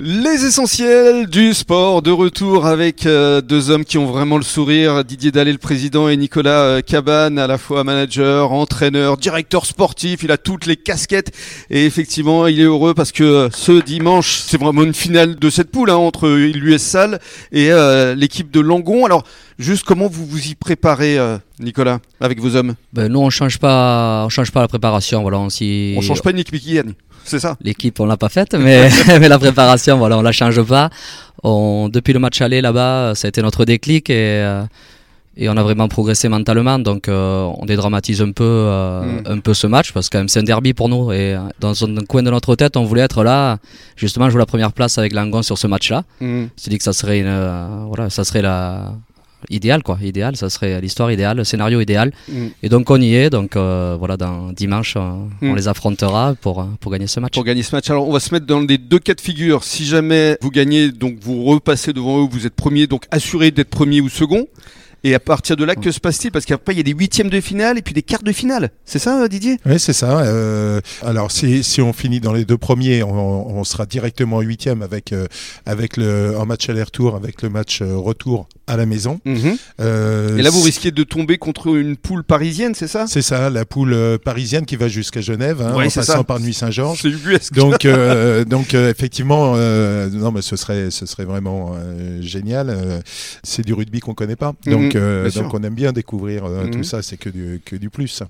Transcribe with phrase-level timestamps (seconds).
[0.00, 5.04] Les essentiels du sport de retour avec euh, deux hommes qui ont vraiment le sourire,
[5.04, 10.24] Didier Dallet le président et Nicolas euh, Cabane à la fois manager, entraîneur, directeur sportif,
[10.24, 11.30] il a toutes les casquettes
[11.70, 15.48] et effectivement il est heureux parce que euh, ce dimanche c'est vraiment une finale de
[15.48, 16.96] cette poule hein, entre l'US
[17.52, 17.70] et
[18.16, 19.06] l'équipe de Langon.
[19.06, 19.22] Alors
[19.58, 21.18] juste comment vous vous y préparez
[21.58, 25.38] Nicolas avec vos hommes ben, Nous on change pas on change pas la préparation voilà
[25.38, 26.78] on, on change pas Nick qui
[27.24, 27.56] c'est ça.
[27.62, 28.88] L'équipe, on l'a pas faite, mais,
[29.20, 30.90] mais la préparation, voilà, on la change pas.
[31.42, 34.62] On, depuis le match aller là-bas, ça a été notre déclic et, euh,
[35.36, 36.78] et on a vraiment progressé mentalement.
[36.78, 39.22] Donc, euh, on dédramatise un peu, euh, mm.
[39.26, 41.12] un peu ce match parce que c'est un derby pour nous.
[41.12, 43.58] Et dans un coin de notre tête, on voulait être là,
[43.96, 46.04] justement, jouer la première place avec Langon sur ce match-là.
[46.20, 46.44] Mm.
[46.56, 48.92] C'est dit que ça serait, une, voilà, ça serait la,
[49.50, 49.98] idéal quoi.
[50.02, 52.12] Idéal ça serait l'histoire idéale le scénario idéal.
[52.28, 52.46] Mm.
[52.62, 53.30] et donc on y est.
[53.30, 55.12] Donc euh, voilà dans dimanche euh,
[55.42, 55.56] on mm.
[55.56, 57.34] les affrontera pour euh, pour gagner ce match.
[57.34, 57.90] Pour gagner ce match.
[57.90, 59.64] Alors on va se mettre dans les deux cas de figure.
[59.64, 63.70] Si jamais vous gagnez donc vous repassez devant eux vous êtes premier donc assuré d'être
[63.70, 64.46] premier ou second.
[65.06, 66.32] Et à partir de là, que se passe-t-il?
[66.32, 68.70] Parce qu'après, il y a des huitièmes de finale et puis des quarts de finale.
[68.86, 69.58] C'est ça, Didier?
[69.66, 70.20] Oui, c'est ça.
[70.20, 74.80] Euh, alors, si, si, on finit dans les deux premiers, on, on sera directement huitième
[74.80, 75.26] avec, euh,
[75.66, 79.20] avec le, un match aller-retour, avec le match retour à la maison.
[79.24, 79.56] Mhm.
[79.78, 83.06] et là, vous risquez de tomber contre une poule parisienne, c'est ça?
[83.06, 87.00] C'est ça, la poule parisienne qui va jusqu'à Genève, hein, en passant par Nuit Saint-Georges.
[87.02, 87.86] C'est Donc,
[88.48, 91.74] donc effectivement, non, mais ce serait, ce serait vraiment
[92.20, 93.02] génial.
[93.42, 94.54] c'est du rugby qu'on connaît pas.
[94.66, 95.14] Donc, mhm.
[95.14, 96.84] Euh, donc, on aime bien découvrir euh, tout mhm.
[96.84, 98.22] ça, c'est que du, que du plus.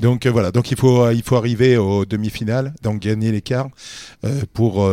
[0.00, 3.68] Donc euh, voilà, donc il faut, il faut arriver aux demi-finales, donc gagner l'écart
[4.52, 4.88] pour,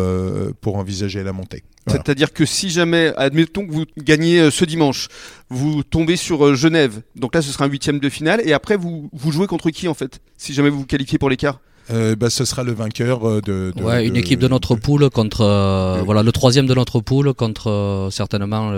[0.61, 1.63] pour envisager la montée.
[1.87, 5.07] C'est-à-dire que si jamais, admettons que vous gagnez ce dimanche,
[5.49, 9.09] vous tombez sur Genève, donc là ce sera un huitième de finale, et après vous,
[9.13, 11.59] vous jouez contre qui en fait, si jamais vous vous qualifiez pour l'écart?
[11.91, 15.41] Euh, bah, ce sera le vainqueur euh, de, ouais, une équipe de notre poule contre
[15.41, 18.71] euh, voilà le troisième de notre poule contre certainement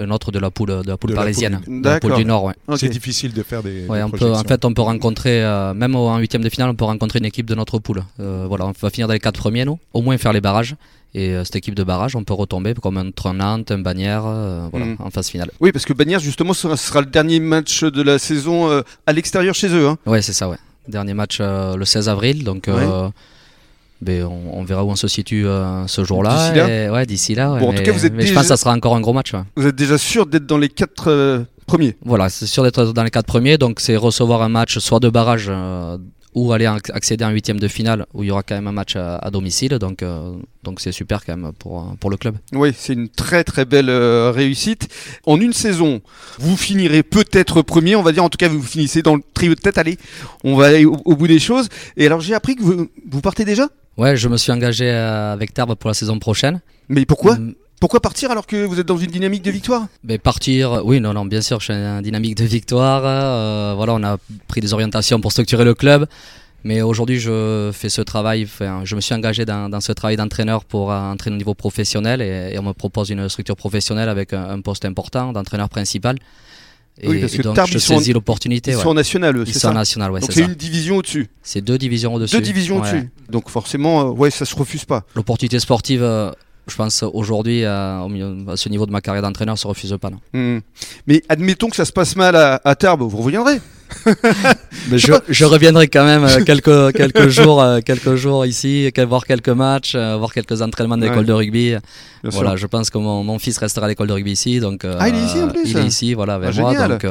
[0.00, 2.44] un autre de la poule de la poule parisienne, la poule du Nord.
[2.44, 2.54] Ouais.
[2.76, 3.86] C'est difficile de faire des.
[3.86, 5.42] Ouais, on peut, en fait, on peut rencontrer
[5.74, 8.02] même en huitième de finale, on peut rencontrer une équipe de notre poule.
[8.18, 10.74] voilà, on va finir dans les quatre premiers, nous, au moins faire les barrages.
[11.14, 14.22] Et cette équipe de barrage, on peut retomber comme un Nantes, un Bagnères,
[14.70, 14.96] voilà, mm.
[14.98, 15.50] en phase finale.
[15.60, 19.54] Oui, parce que Bagnères, justement, ce sera, le dernier match de la saison à l'extérieur
[19.54, 19.88] chez eux.
[19.88, 19.98] Hein.
[20.06, 20.56] Ouais, c'est ça, ouais.
[20.88, 23.08] Dernier match euh, le 16 avril, donc euh,
[24.00, 26.50] ben, on, verra où on se situe euh, ce jour-là.
[26.50, 27.52] D'ici là, ouais, d'ici là.
[27.52, 29.32] en tout cas, vous êtes mais je pense que ça sera encore un gros match.
[29.54, 31.96] Vous êtes déjà sûr d'être dans les quatre premiers?
[32.04, 33.58] Voilà, c'est sûr d'être dans les quatre premiers.
[33.58, 35.52] Donc c'est recevoir un match soit de barrage
[36.34, 38.72] ou aller accéder à un huitième de finale où il y aura quand même un
[38.72, 39.78] match à, domicile.
[39.78, 40.32] Donc euh,
[40.62, 42.36] donc c'est super quand même pour, pour le club.
[42.52, 44.88] Oui, c'est une très très belle euh, réussite.
[45.26, 46.00] En une saison,
[46.38, 49.54] vous finirez peut-être premier, on va dire en tout cas vous finissez dans le trio
[49.54, 49.78] de tête.
[49.78, 49.98] Allez,
[50.44, 51.68] on va aller au, bout des choses.
[51.96, 53.68] Et alors j'ai appris que vous, vous partez déjà?
[53.98, 56.60] Ouais, je me suis engagé euh, avec Tarbes pour la saison prochaine.
[56.88, 57.36] Mais pourquoi?
[57.82, 59.88] Pourquoi partir alors que vous êtes dans une dynamique de victoire?
[60.04, 63.02] Mais Partir, oui, non, non, bien sûr, je suis en dynamique de victoire.
[63.04, 66.06] Euh, voilà, on a pris des orientations pour structurer le club.
[66.62, 70.64] Mais aujourd'hui, je fais ce travail, enfin, je me suis engagé dans, ce travail d'entraîneur
[70.64, 74.84] pour entraîner au niveau professionnel et, on me propose une structure professionnelle avec un, poste
[74.84, 76.18] important d'entraîneur principal.
[77.00, 78.70] Et, oui, parce que donc, je saisis l'opportunité.
[78.70, 79.72] Ils sont national, c'est ça?
[79.72, 81.26] national, ouais, Donc c'est une division au-dessus.
[81.42, 82.36] C'est deux divisions au-dessus.
[82.36, 83.10] Deux divisions au-dessus.
[83.28, 85.02] Donc forcément, euh, ouais, ça se refuse pas.
[85.16, 86.30] L'opportunité sportive euh,
[86.66, 88.06] je pense aujourd'hui, à,
[88.54, 90.10] ce niveau de ma carrière d'entraîneur, ça refuse pas.
[90.32, 90.58] Hmm.
[91.06, 93.60] Mais admettons que ça se passe mal à, à Tarbes, vous reviendrez
[94.90, 99.48] Mais je, reviendrai quand même euh, quelques, quelques, jours, euh, quelques jours ici, voir quelques
[99.48, 101.74] matchs, euh, voir quelques entraînements d'école de rugby.
[102.24, 104.60] voilà, je pense que mon, fils restera à l'école de rugby ici.
[104.60, 106.88] Donc, ah, il est ici en plus Il est ici, voilà, avec ah, moi.
[106.88, 107.06] Donc,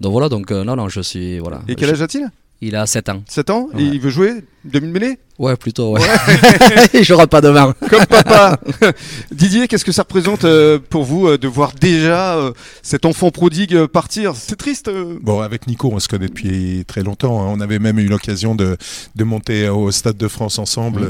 [0.00, 1.38] donc, voilà, donc non, non, je suis.
[1.38, 2.28] Voilà, Et quel âge a-t-il?
[2.60, 3.22] Il a 7 ans.
[3.26, 3.68] 7 ans?
[3.76, 6.00] Et il veut jouer demi-mêlée Ouais, plutôt, ouais.
[6.00, 7.02] ouais.
[7.02, 7.74] je pas demain.
[7.90, 8.60] Comme papa.
[9.32, 13.32] Didier, qu'est-ce que ça représente euh, pour vous euh, de voir déjà euh, cet enfant
[13.32, 14.36] prodigue partir?
[14.36, 14.88] C'est triste
[15.20, 17.42] Bon, avec Nico, on se connaît depuis très longtemps.
[17.42, 17.50] Hein.
[17.56, 18.76] On avait même eu l'occasion de,
[19.16, 21.08] de monter au Stade de France ensemble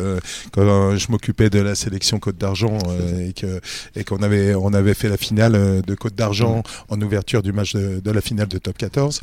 [0.52, 2.78] quand je m'occupais de la sélection Côte d'Argent
[3.94, 7.74] et qu'on avait, on avait fait la finale de Côte d'Argent en ouverture du match
[7.74, 9.20] de, de, la finale de Top 14.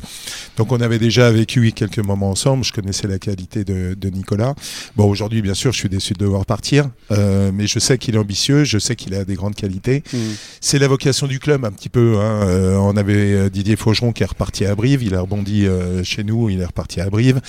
[0.56, 2.62] Donc on avait déjà vécu quelques moments ensemble.
[2.62, 4.54] Je connaissais la qualité de, de Nicolas.
[4.99, 8.14] Bon, aujourd'hui, bien sûr, je suis déçu de devoir partir, euh, mais je sais qu'il
[8.14, 10.02] est ambitieux, je sais qu'il a des grandes qualités.
[10.12, 10.18] Mm.
[10.60, 12.16] C'est la vocation du club, un petit peu.
[12.18, 12.42] Hein.
[12.44, 15.66] Euh, on avait euh, Didier Faugeron qui est reparti à Brive, il a rebondi
[16.04, 17.40] chez nous, il est reparti à Brive.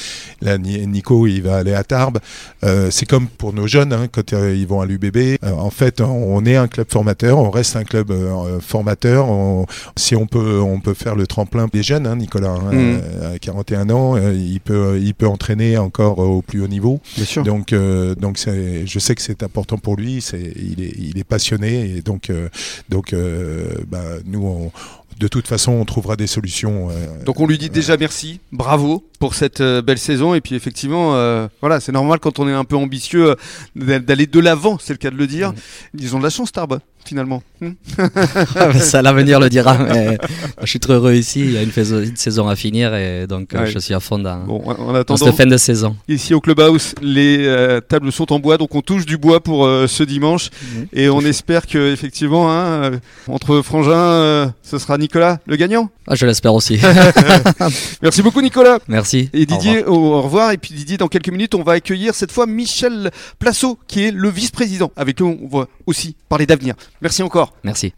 [0.41, 2.19] Là, Nico, il va aller à Tarbes.
[2.89, 5.37] c'est comme pour nos jeunes, hein, quand ils vont à l'UBB.
[5.43, 8.13] en fait, on est un club formateur, on reste un club
[8.61, 9.27] formateur.
[9.95, 13.01] si on peut, on peut faire le tremplin des jeunes, hein, Nicolas, mm.
[13.35, 16.99] à 41 ans, il peut, il peut entraîner encore au plus haut niveau.
[17.25, 17.40] sûr.
[17.43, 20.17] Donc, euh, donc je sais que c'est important pour lui.
[20.33, 22.49] Il est, il est passionné et donc, euh,
[22.89, 24.71] donc, euh, bah, nous, on-
[25.19, 26.89] de toute façon, on trouvera des solutions.
[27.25, 31.47] Donc on lui dit déjà merci, bravo pour cette belle saison et puis effectivement euh,
[31.59, 33.35] voilà c'est normal quand on est un peu ambitieux
[33.75, 35.53] d'a- d'aller de l'avant c'est le cas de le dire.
[35.95, 37.41] Ils ont de la chance Tarbes finalement.
[37.61, 37.71] Hmm.
[38.79, 39.77] ça l'avenir le dira.
[39.77, 40.17] Mais
[40.61, 41.39] je suis très heureux ici.
[41.41, 41.71] Il y a une,
[42.15, 43.71] saison à finir et donc euh, Ouais.
[43.71, 45.95] je suis à fond dans, Bon en dans cette fin de saison.
[46.07, 49.65] ici au clubhouse les euh, tables sont en bois donc on touche du bois pour
[49.65, 50.49] euh, ce dimanche
[50.93, 55.89] et on espère que effectivement hein, euh, entre frangins euh, ce sera Nicolas le gagnant.
[56.07, 56.79] Ah, je l'espère aussi.
[58.01, 58.79] Merci beaucoup Nicolas.
[58.87, 59.29] Merci.
[59.33, 60.51] Et Didier, au au revoir.
[60.51, 64.11] Et puis Didier, dans quelques minutes, on va accueillir cette fois Michel Placeau, qui est
[64.11, 64.91] le vice-président.
[64.95, 66.75] Avec lui, on va aussi parler d'avenir.
[67.01, 67.53] Merci encore.
[67.63, 67.93] Merci.